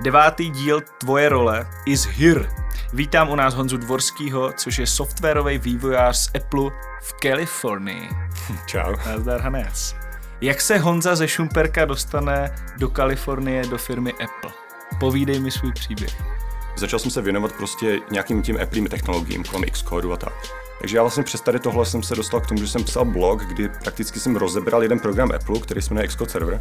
[0.00, 2.48] Devátý díl Tvoje role is here.
[2.92, 6.70] Vítám u nás Honzu Dvorskýho, což je softwarový vývojář z Apple
[7.02, 8.08] v Kalifornii.
[8.66, 8.96] Čau.
[9.06, 9.96] Nazdar Hanes.
[10.40, 14.50] Jak se Honza ze Šumperka dostane do Kalifornie do firmy Apple?
[15.00, 16.22] Povídej mi svůj příběh.
[16.76, 20.32] Začal jsem se věnovat prostě nějakým tím Apple technologiím, kolem Xcode a tak.
[20.80, 23.42] Takže já vlastně přes tady tohle jsem se dostal k tomu, že jsem psal blog,
[23.42, 26.60] kdy prakticky jsem rozebral jeden program Apple, který se jmenuje Xcode Server.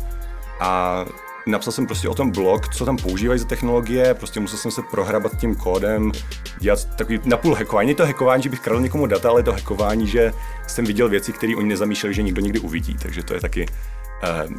[0.60, 1.06] A
[1.48, 4.82] napsal jsem prostě o tom blog, co tam používají za technologie, prostě musel jsem se
[4.82, 6.12] prohrabat tím kódem,
[6.60, 7.96] dělat takový napůl hackování.
[7.96, 10.34] to hackování, že bych kradl někomu data, ale je to hackování, že
[10.68, 12.96] jsem viděl věci, které oni nezamýšleli, že nikdo nikdy uvidí.
[13.02, 13.66] Takže to je taky,
[14.46, 14.54] uh,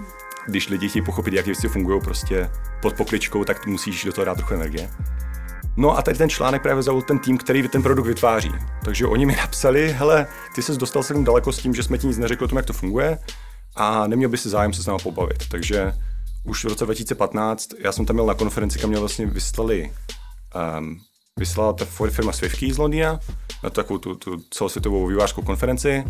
[0.47, 2.51] když lidi chtějí pochopit, jak věci fungují prostě
[2.83, 4.91] pod pokličkou, tak musíš do toho dát trochu energie.
[5.77, 8.53] No a tady ten článek právě zaujal ten tým, který ten produkt vytváří.
[8.85, 12.07] Takže oni mi napsali, hele, ty jsi dostal se daleko s tím, že jsme ti
[12.07, 13.19] nic neřekli o tom, jak to funguje
[13.79, 15.49] a neměl by si zájem se s námi pobavit.
[15.49, 15.93] Takže
[16.45, 19.93] už v roce 2015, já jsem tam měl na konferenci, kam mě vlastně vyslali,
[20.79, 21.01] um,
[21.39, 23.21] vyslala ta firma Swiftkey z Londýna
[23.63, 26.05] na takovou tu, tu celosvětovou vývářskou konferenci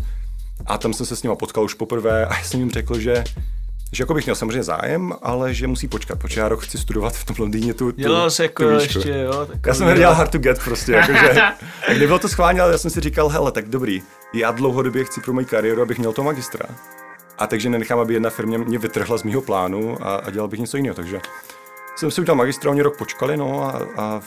[0.65, 3.23] a tam jsem se s nima potkal už poprvé a já jsem jim řekl, že
[3.91, 7.13] že jako bych měl samozřejmě zájem, ale že musí počkat, protože já rok chci studovat
[7.13, 9.47] v tom Londýně tu, tu, Dělal se jako tu ještě, jo.
[9.65, 11.41] Já jsem dělal hard to get prostě, jakože,
[11.89, 14.01] nebylo to schválně, ale já jsem si říkal, hele, tak dobrý,
[14.33, 16.65] já dlouhodobě chci pro moji kariéru, abych měl to magistra.
[17.39, 20.59] A takže nenechám, aby jedna firma mě vytrhla z mého plánu a, a dělal bych
[20.59, 20.95] něco jiného.
[20.95, 21.21] Takže
[21.95, 24.21] jsem si udělal magistra, oni rok počkali, no a, a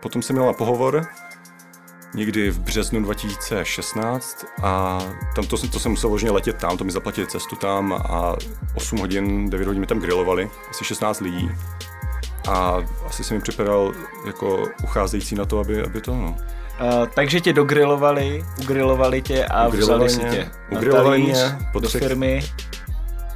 [0.00, 1.06] potom jsem měl na pohovor
[2.14, 4.98] někdy v březnu 2016 a
[5.34, 8.36] tam to, to jsem musel vložně letět tam, to mi zaplatili cestu tam a
[8.74, 11.50] 8 hodin, 9 hodin mi tam grilovali, asi 16 lidí.
[12.48, 13.92] A asi jsem mi připadal
[14.26, 16.36] jako ucházející na to, aby, aby to, no.
[16.80, 22.02] Uh, takže tě dogrilovali, ugrilovali tě a vzali si tě ugrilovali mě po do třech,
[22.02, 22.40] firmy.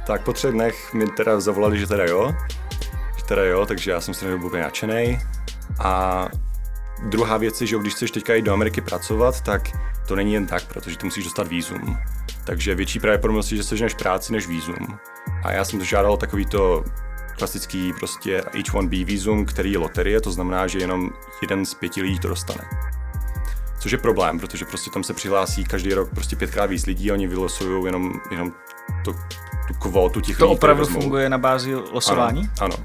[0.07, 2.35] Tak po třech dnech mi teda zavolali, že teda jo,
[3.17, 5.19] že teda jo, takže já jsem se nebyl úplně nadšenej.
[5.79, 6.25] A
[7.09, 9.61] druhá věc je, že když chceš teďka jít do Ameriky pracovat, tak
[10.07, 11.97] to není jen tak, protože ty musíš dostat vízum.
[12.43, 14.99] Takže větší pravděpodobnost je, že seženeš práci než vízum.
[15.43, 16.83] A já jsem žádal takovýto
[17.37, 21.09] klasický prostě H1B vízum, který je loterie, to znamená, že jenom
[21.41, 22.63] jeden z pěti lidí to dostane.
[23.79, 27.13] Což je problém, protože prostě tam se přihlásí každý rok prostě pětkrát víc lidí a
[27.13, 28.53] oni vylosují jenom, jenom
[29.05, 29.13] to,
[29.67, 30.49] tu kvotu těch to lidí.
[30.49, 32.49] To opravdu funguje na bázi losování?
[32.59, 32.83] Ano, ano.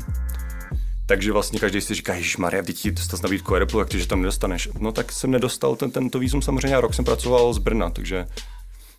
[1.06, 4.06] Takže vlastně každý si říká, že Maria, ty ti dostal nabídku Airplu, jak ty, že
[4.06, 4.68] tam nedostaneš.
[4.78, 8.26] No tak jsem nedostal ten, tento vízum samozřejmě a rok jsem pracoval z Brna, takže,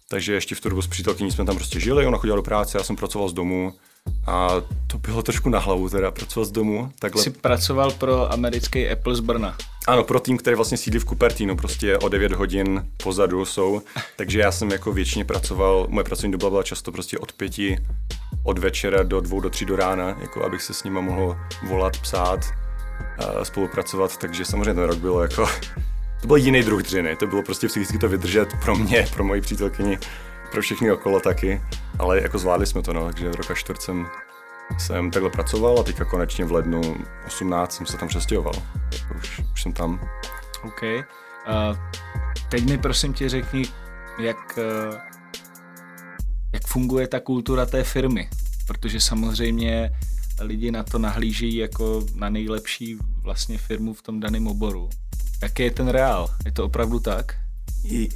[0.09, 2.77] takže ještě v tu dobu s přítelkyní jsme tam prostě žili, ona chodila do práce,
[2.77, 3.73] já jsem pracoval z domu
[4.27, 4.49] a
[4.87, 6.91] to bylo trošku na hlavu teda, pracovat z domu.
[6.99, 7.23] Takhle.
[7.23, 9.57] Jsi pracoval pro americký Apple z Brna.
[9.87, 13.81] Ano, pro tým, který vlastně sídlí v Cupertino, prostě o 9 hodin pozadu jsou,
[14.15, 17.77] takže já jsem jako většině pracoval, moje pracovní doba byla často prostě od pěti
[18.43, 21.37] od večera do dvou, do tří do rána, jako abych se s nima mohl
[21.67, 22.39] volat, psát,
[23.17, 25.47] a spolupracovat, takže samozřejmě ten rok bylo jako,
[26.21, 29.41] to byl jiný druh dřiny, to bylo prostě psychicky to vydržet pro mě, pro moji
[29.41, 29.97] přítelkyni,
[30.51, 31.61] pro všechny okolo taky,
[31.99, 34.07] ale jako zvládli jsme to, no, takže roka čtvrt jsem,
[34.77, 36.81] jsem takhle pracoval a teďka konečně v lednu
[37.27, 38.53] 18 jsem se tam přestěhoval,
[39.17, 39.99] už, už jsem tam.
[40.63, 40.81] OK.
[40.83, 41.77] Uh,
[42.49, 43.63] teď mi prosím tě řekni,
[44.19, 44.59] jak,
[44.89, 44.95] uh,
[46.53, 48.29] jak funguje ta kultura té firmy,
[48.67, 49.91] protože samozřejmě
[50.41, 54.89] lidi na to nahlížejí jako na nejlepší vlastně firmu v tom daném oboru.
[55.41, 56.29] Jaký je ten reál?
[56.45, 57.35] Je to opravdu tak?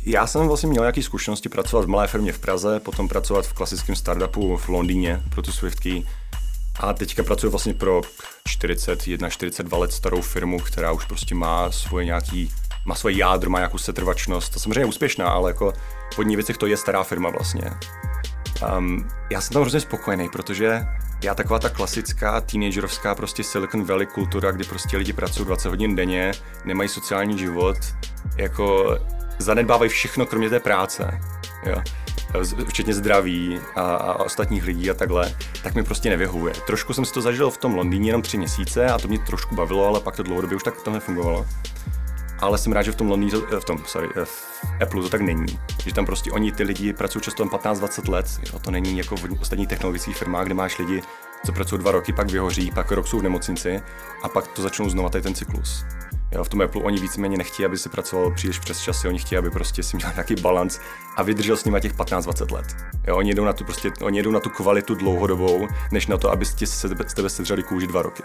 [0.06, 3.54] Já jsem vlastně měl nějaké zkušenosti pracovat v malé firmě v Praze, potom pracovat v
[3.54, 6.06] klasickém startupu v Londýně pro tu Swiftkey.
[6.79, 8.01] A teďka pracuji vlastně pro
[8.47, 12.51] 41, 42 let starou firmu, která už prostě má svoje nějaký,
[12.85, 14.53] má svoje jádro, má nějakou setrvačnost.
[14.53, 15.73] To samozřejmě je úspěšná, ale jako
[16.13, 17.72] v hodně věcech to je stará firma vlastně.
[18.78, 20.81] Um, já jsem tam hrozně spokojený, protože
[21.23, 25.95] já taková ta klasická teenagerovská prostě Silicon Valley kultura, kdy prostě lidi pracují 20 hodin
[25.95, 26.31] denně,
[26.66, 27.78] nemají sociální život,
[28.38, 28.97] jako
[29.39, 31.19] zanedbávají všechno kromě té práce,
[31.66, 31.81] jo
[32.67, 36.54] včetně zdraví a, a ostatních lidí a takhle, tak mi prostě nevyhovuje.
[36.68, 39.56] Trošku jsem si to zažil v tom Londýně jenom tři měsíce a to mě trošku
[39.56, 41.45] bavilo, ale pak to dlouhodobě už tak to nefungovalo.
[42.39, 45.59] Ale jsem rád, že v tom Londýně, v tom, sorry, v Apple to tak není.
[45.86, 48.39] Že tam prostě oni, ty lidi, pracují často 15-20 let.
[48.54, 51.01] Jo, to není jako v ostatních technologických firmách, kde máš lidi,
[51.45, 53.81] co pracují dva roky, pak vyhoří, pak rok jsou v nemocnici
[54.24, 55.86] a pak to začnou znova tady ten cyklus.
[56.31, 59.40] Jo, v tom Apple oni víceméně nechtějí, aby se pracoval příliš přes časy, oni chtějí,
[59.40, 60.80] aby prostě si měl nějaký balans
[61.16, 62.66] a vydržel s nimi těch 15-20 let.
[63.08, 66.31] Jo, oni, jdou na tu prostě, oni jedou na tu kvalitu dlouhodobou, než na to,
[66.31, 68.24] aby se z tebe sedřeli kůži dva roky.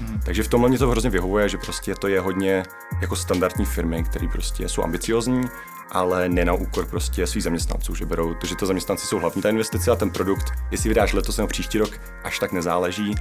[0.00, 0.20] Mm.
[0.24, 2.62] Takže v tomhle mě to hrozně vyhovuje, že prostě to je hodně
[3.00, 5.42] jako standardní firmy, které prostě jsou ambiciozní,
[5.90, 9.42] ale ne na úkor prostě svých zaměstnanců, že berou to, že to zaměstnanci jsou hlavní
[9.42, 13.14] ta investice a ten produkt, jestli vydáš letos nebo příští rok, až tak nezáleží,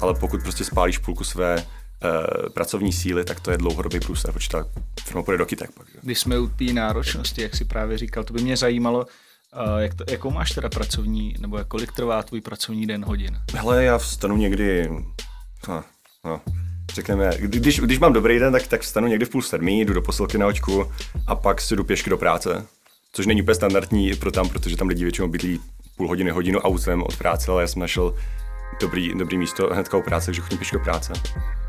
[0.00, 1.64] ale pokud prostě spálíš půlku své
[2.54, 4.66] pracovní síly, tak to je dlouhodobý průser, protože ta
[5.04, 5.86] firma půjde do kytek pak.
[5.92, 5.98] Že?
[6.02, 9.94] Když jsme u té náročnosti, jak si právě říkal, to by mě zajímalo, uh, jak
[9.94, 13.38] to, jakou máš teda pracovní, nebo jak kolik trvá tvůj pracovní den hodin?
[13.54, 14.90] Hele, já vstanu někdy,
[15.68, 15.84] no,
[16.24, 16.40] no,
[16.94, 20.02] řekneme, když, když mám dobrý den, tak, tak vstanu někdy v půl sedmí, jdu do
[20.02, 20.92] posilky na očku
[21.26, 22.66] a pak si jdu pěšky do práce.
[23.12, 25.60] Což není úplně standardní pro tam, protože tam lidi většinou bydlí
[25.96, 28.14] půl hodiny, hodinu autem od práce, ale já jsem našel
[28.80, 31.12] dobrý, dobrý místo hnedka u práce, takže chodím pěšky do práce.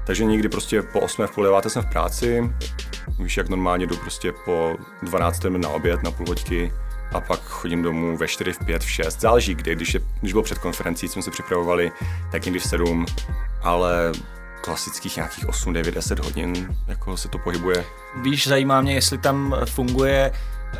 [0.07, 2.51] Takže někdy prostě po 8 v půl 9 jsem v práci,
[3.19, 6.73] víš, jak normálně jdu prostě po 12 na oběd, na půl hoďky
[7.13, 10.33] a pak chodím domů ve 4, v 5, v 6, záleží kdy, když, je, když
[10.33, 11.91] bylo před konferencí, jsme se připravovali,
[12.31, 13.05] tak někdy v 7,
[13.61, 14.11] ale
[14.61, 17.85] klasických nějakých 8, 9, 10 hodin, jako se to pohybuje.
[18.21, 20.31] Víš, zajímá mě, jestli tam funguje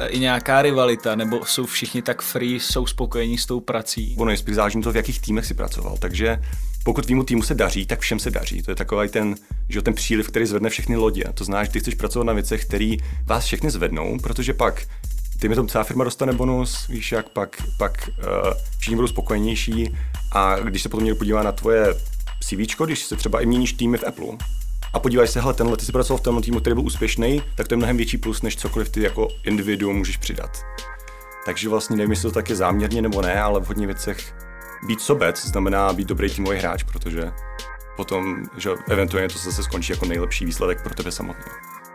[0.08, 4.16] i nějaká rivalita, nebo jsou všichni tak free, jsou spokojení s tou prací?
[4.18, 6.40] Ono je spíš záleží to, v jakých týmech si pracoval, takže
[6.84, 8.62] pokud tvýmu týmu se daří, tak všem se daří.
[8.62, 9.36] To je takový ten,
[9.70, 11.24] že ten příliv, který zvedne všechny lodě.
[11.34, 12.96] To znamená, že ty chceš pracovat na věcech, které
[13.26, 14.88] vás všechny zvednou, protože pak
[15.40, 19.96] ty mi to celá firma dostane bonus, víš jak, pak, pak uh, všichni budou spokojenější
[20.32, 21.94] a když se potom někdo podívá na tvoje
[22.40, 24.38] CV, když se třeba i měníš týmy v Apple
[24.94, 27.68] a podíváš se, hele, tenhle ty jsi pracoval v tom týmu, který byl úspěšný, tak
[27.68, 30.62] to je mnohem větší plus, než cokoliv ty jako individuum můžeš přidat.
[31.46, 34.36] Takže vlastně nevím, jestli to tak je záměrně nebo ne, ale v hodně věcech
[34.88, 37.32] být sobec znamená být dobrý týmový hráč, protože
[37.96, 41.52] potom, že eventuálně to zase skončí jako nejlepší výsledek pro tebe samotný.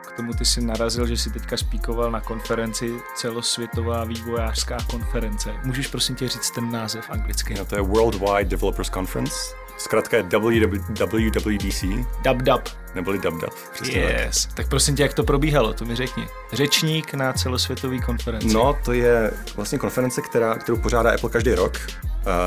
[0.09, 5.55] K tomu ty si narazil, že jsi teďka spíkoval na konferenci celosvětová vývojářská konference.
[5.65, 7.55] Můžeš prosím tě říct ten název anglicky?
[7.55, 9.62] No, to je Worldwide Developers Conference.
[9.83, 11.85] Zkrátka je WWDC.
[12.25, 12.63] Dub dub.
[12.95, 13.55] Neboli dub dub.
[13.83, 14.47] Yes.
[14.47, 14.55] Tak.
[14.55, 16.29] tak prosím tě, jak to probíhalo, to mi řekni.
[16.53, 18.55] Řečník na celosvětový konferenci.
[18.55, 21.79] No, to je vlastně konference, která, kterou pořádá Apple každý rok.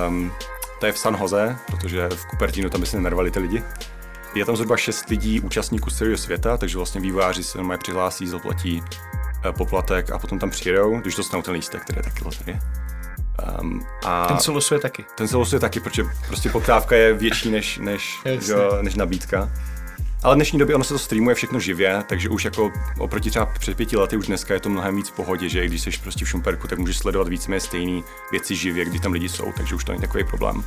[0.08, 0.32] Um,
[0.80, 3.64] to je v San Jose, protože v Cupertinu tam by se nervali ty lidi.
[4.36, 8.28] Je tam zhruba 6 lidí účastníků z celého světa, takže vlastně vývojáři se normálně přihlásí,
[8.28, 12.60] zaplatí uh, poplatek a potom tam přijedou, když dostanou ten lístek, který je taky loterie.
[13.62, 15.06] Um, a ten celosvět taky.
[15.18, 19.50] Ten celosvět taky, protože prostě poptávka je větší než, než, jo, než nabídka.
[20.24, 23.46] Ale v dnešní době ono se to streamuje všechno živě, takže už jako oproti třeba
[23.46, 26.26] před pěti lety už dneska je to mnohem víc v pohodě, že když jsi prostě
[26.26, 28.02] v Šumperku, tak můžeš sledovat víceméně stejné
[28.32, 30.64] věci živě, kdy tam lidi jsou, takže už to není takový problém.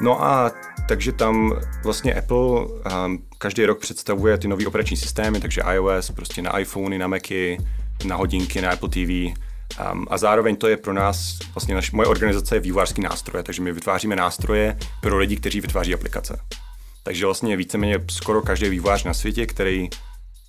[0.00, 0.52] No a
[0.88, 6.42] takže tam vlastně Apple um, každý rok představuje ty nové operační systémy, takže iOS, prostě
[6.42, 7.58] na iPhony, na Macy,
[8.04, 9.40] na hodinky, na Apple TV,
[9.92, 13.62] Um, a zároveň to je pro nás, vlastně naš, moje organizace je vývojářský nástroje, takže
[13.62, 16.40] my vytváříme nástroje pro lidi, kteří vytváří aplikace.
[17.02, 19.88] Takže vlastně víceméně skoro každý vývojář na světě, který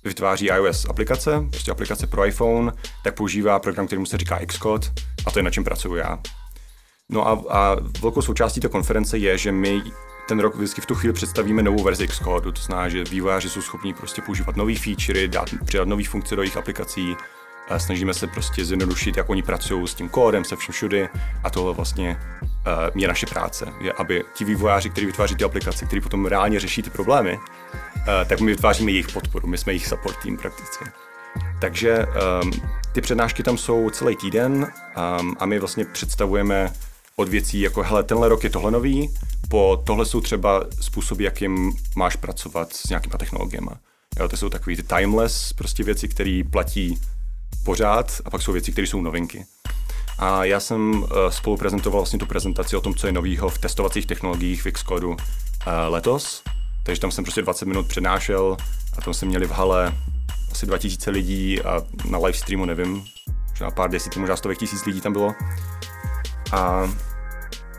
[0.04, 2.72] vytváří iOS aplikace, prostě aplikace pro iPhone,
[3.04, 4.88] tak používá program, který mu se říká Xcode
[5.26, 6.18] a to je na čem pracuji já.
[7.08, 9.82] No a, a velkou součástí té konference je, že my
[10.28, 13.62] ten rok vždycky v tu chvíli představíme novou verzi Xcode, to znamená, že vývojáři jsou
[13.62, 17.16] schopni prostě používat nové featurey, dát, přidat nové funkce do jejich aplikací,
[17.78, 21.08] snažíme se prostě zjednodušit, jak oni pracují s tím kódem, se vším všudy
[21.44, 25.86] a tohle vlastně uh, je naše práce, je, aby ti vývojáři, kteří vytváří ty aplikace,
[25.86, 29.86] kteří potom reálně řeší ty problémy, uh, tak my vytváříme jejich podporu, my jsme jejich
[29.86, 30.84] support team prakticky.
[31.60, 32.06] Takže
[32.42, 32.52] um,
[32.92, 34.72] ty přednášky tam jsou celý týden
[35.20, 36.72] um, a my vlastně představujeme
[37.16, 39.14] od věcí jako, hele, tenhle rok je tohle nový,
[39.48, 43.70] po tohle jsou třeba způsoby, jakým máš pracovat s nějakýma technologiemi.
[44.20, 46.98] Jo, to jsou takové ty timeless prostě věci, které platí
[47.64, 49.46] pořád a pak jsou věci, které jsou novinky.
[50.18, 53.58] A já jsem uh, spolu prezentoval vlastně tu prezentaci o tom, co je novýho v
[53.58, 55.16] testovacích technologiích v Xcodu uh,
[55.86, 56.42] letos.
[56.82, 58.56] Takže tam jsem prostě 20 minut přednášel
[58.98, 59.94] a tam jsme měli v hale
[60.52, 63.04] asi 2000 lidí a na live streamu nevím,
[63.50, 65.34] možná pár desítek, možná stovek tisíc lidí tam bylo.
[66.52, 66.90] A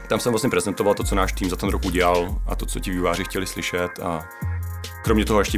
[0.09, 2.79] tam jsem vlastně prezentoval to, co náš tým za ten rok udělal a to, co
[2.79, 4.29] ti výváři chtěli slyšet a
[5.03, 5.57] kromě toho ještě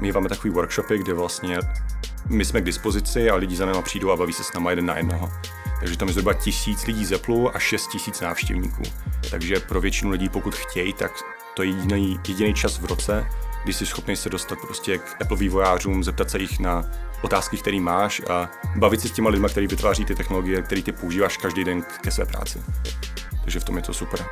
[0.00, 1.58] míváme takový workshopy, kde vlastně
[2.28, 4.86] my jsme k dispozici a lidi za náma přijdou a baví se s náma jeden
[4.86, 5.32] na jednoho.
[5.80, 8.82] Takže tam je zhruba tisíc lidí z Apple a šest tisíc návštěvníků.
[9.30, 11.12] Takže pro většinu lidí, pokud chtějí, tak
[11.56, 13.26] to je jediný, jediný čas v roce,
[13.64, 16.84] kdy jsi schopný se dostat prostě k Apple vývojářům, zeptat se jich na
[17.22, 20.92] otázky, které máš a bavit se s těma lidmi, kteří vytváří ty technologie, které ty
[20.92, 22.62] používáš každý den ke své práci.
[23.42, 24.26] Takže v tom je to super.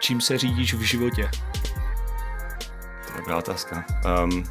[0.00, 1.30] Čím se řídíš v životě?
[3.06, 3.84] To je dobrá otázka.
[4.24, 4.44] Um,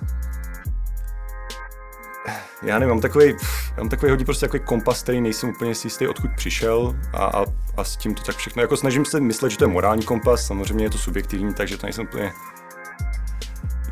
[2.62, 3.36] já nevím, mám takový,
[3.78, 7.46] mám takový hodně prostě takový kompas, který nejsem úplně si jistý, odkud přišel a, a,
[7.78, 8.62] a, s tím to tak všechno.
[8.62, 11.86] Jako snažím se myslet, že to je morální kompas, samozřejmě je to subjektivní, takže to
[11.86, 12.34] nejsem úplně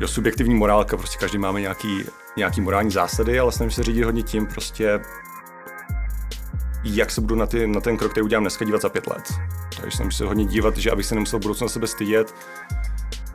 [0.00, 2.04] jo, subjektivní morálka, prostě každý máme nějaký,
[2.36, 5.00] nějaký morální zásady, ale snažím se řídit hodně tím prostě,
[6.84, 9.32] jak se budu na, ty, na ten krok, který udělám dneska, dívat za pět let.
[9.76, 12.34] Takže snažím se hodně dívat, že abych se nemusel v budoucnu na sebe stydět,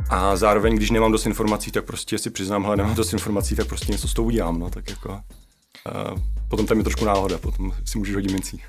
[0.09, 3.67] A zároveň, když nemám dost informací, tak prostě si přiznám, hele, nemám dost informací, tak
[3.67, 5.09] prostě něco s tou udělám, no, tak jako...
[5.09, 8.61] Uh, potom tam je trošku náhoda, potom si můžeš hodit mincí.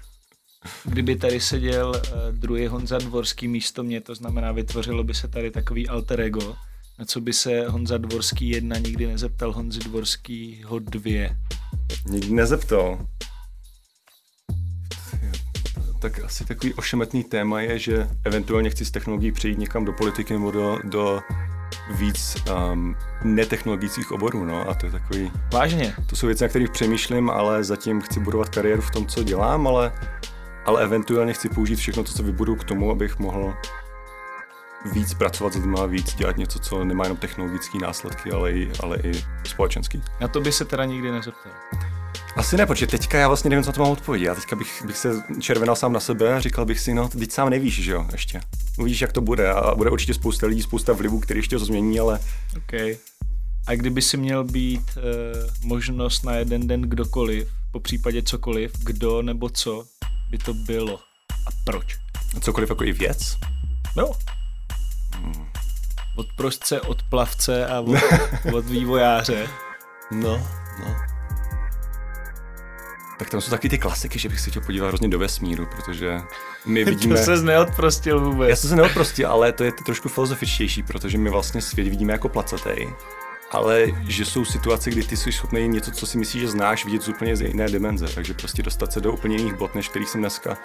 [0.85, 5.51] Kdyby tady seděl uh, druhý Honza Dvorský místo mě, to znamená, vytvořilo by se tady
[5.51, 6.57] takový alter ego,
[6.99, 11.37] na co by se Honza Dvorský jedna nikdy nezeptal Honzi Dvorskýho dvě.
[12.09, 13.07] Nikdy nezeptal.
[16.01, 20.33] Tak asi takový ošemetný téma je, že eventuálně chci z technologií přejít někam do politiky
[20.33, 21.21] nebo do, do
[21.91, 22.37] víc
[22.73, 25.33] um, netechnologických oborů, no, a to je takový...
[25.53, 25.95] Vážně?
[26.07, 29.67] To jsou věci, na kterých přemýšlím, ale zatím chci budovat kariéru v tom, co dělám,
[29.67, 29.93] ale,
[30.65, 33.55] ale eventuálně chci použít všechno to, co vybudu k tomu, abych mohl
[34.93, 38.73] víc pracovat s lidmi a víc dělat něco, co nemá jenom technologické následky, ale i,
[38.83, 39.13] ale i
[39.45, 40.03] společenský.
[40.21, 41.53] Na to by se teda nikdy nezeptal.
[42.41, 44.27] Asi ne, protože teďka já vlastně nevím, co to mám odpovědět.
[44.27, 47.31] Já teďka bych, bych se červenal sám na sebe a říkal bych si, no, teď
[47.31, 48.41] sám nevíš, že jo, ještě.
[48.79, 52.01] Uvidíš, jak to bude a bude určitě spousta lidí, spousta vlivů, který ještě to změní,
[52.01, 52.21] ale...
[52.57, 52.73] OK.
[53.67, 55.03] A kdyby si měl být uh,
[55.69, 59.85] možnost na jeden den kdokoliv, po případě cokoliv, kdo nebo co
[60.31, 60.99] by to bylo
[61.47, 61.97] a proč?
[62.41, 63.37] Cokoliv jako i věc?
[63.97, 64.13] No.
[65.15, 65.47] Hmm.
[66.17, 67.99] Od prostce, od plavce a od,
[68.55, 69.49] od vývojáře.
[70.11, 70.47] No,
[70.81, 71.10] no.
[73.21, 76.21] Tak tam jsou taky ty klasiky, že bych se chtěl podívat hrozně do vesmíru, protože
[76.67, 77.17] my vidíme...
[77.17, 78.51] to se neodprostil vůbec.
[78.51, 82.13] Já jsem se neodprostil, ale to je to trošku filozofičtější, protože my vlastně svět vidíme
[82.13, 82.89] jako placatej,
[83.51, 87.03] ale že jsou situace, kdy ty jsi schopný něco, co si myslíš, že znáš, vidět
[87.03, 90.09] z úplně z jiné dimenze, takže prostě dostat se do úplně jiných bod, než kterých
[90.09, 90.59] jsem dneska.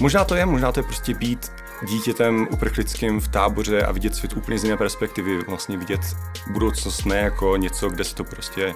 [0.00, 1.52] Možná to je, možná to je prostě být
[1.86, 6.00] dítětem uprchlickým v táboře a vidět svět úplně z jiné perspektivy, vlastně vidět
[6.50, 8.74] budoucnost ne jako něco, kde se to prostě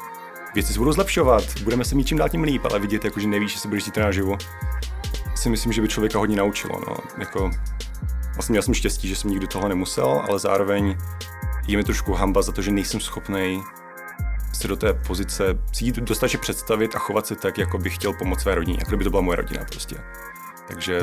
[0.54, 3.28] věci se budou zlepšovat, budeme se mít čím dál tím líp, ale vidět, jako, že
[3.28, 4.36] nevíš, se budeš zítra naživu,
[5.34, 6.80] si myslím, že by člověka hodně naučilo.
[6.88, 6.96] No.
[7.18, 7.50] Jako,
[8.34, 10.96] vlastně měl jsem štěstí, že jsem nikdy toho nemusel, ale zároveň
[11.66, 13.62] je mi trošku hamba za to, že nejsem schopný
[14.52, 18.40] se do té pozice si dostatečně představit a chovat se tak, jako bych chtěl pomoct
[18.40, 19.96] své rodině, jako by to byla moje rodina prostě.
[20.68, 21.00] Takže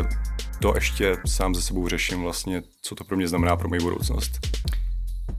[0.60, 4.32] to ještě sám ze sebou řeším vlastně, co to pro mě znamená pro moji budoucnost.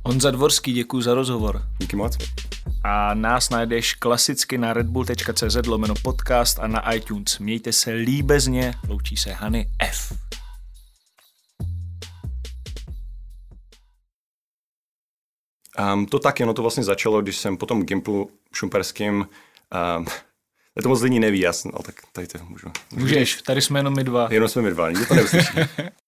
[0.09, 1.62] Honza Dvorský, děkuji za rozhovor.
[1.79, 2.19] Díky moc.
[2.85, 7.38] A nás najdeš klasicky na redbull.cz lomeno podcast a na iTunes.
[7.38, 10.12] Mějte se líbezně, loučí se Hany F.
[15.93, 19.29] Um, to tak, no to vlastně začalo, když jsem po tom Gimplu šumperským
[19.99, 20.07] um,
[20.83, 22.69] to moc lidí neví, jasno, ale tak tady to můžu.
[22.93, 24.29] Můžeš, tady jsme jenom my dva.
[24.31, 25.59] Jenom jsme my dva, nikdo to neuslyší.